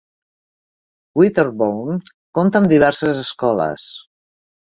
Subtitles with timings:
[1.21, 1.97] Winterbourne
[2.39, 3.87] compta amb diverses escoles.